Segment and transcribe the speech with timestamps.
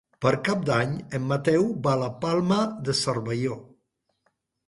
[0.25, 3.59] Per Cap d'Any en Mateu va a la Palma de Cervelló.